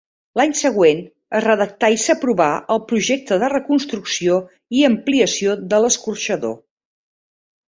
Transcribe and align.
L'any 0.39 0.53
següent 0.59 1.01
es 1.39 1.43
redactà 1.45 1.89
i 1.95 1.99
s'aprovà 2.05 2.47
el 2.77 2.81
projecte 2.93 3.39
de 3.43 3.51
reconstrucció 3.55 4.41
i 4.79 4.83
ampliació 4.91 5.55
de 5.75 5.83
l'escorxador. 5.85 6.59